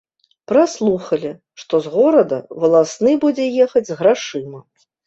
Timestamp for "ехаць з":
3.69-4.01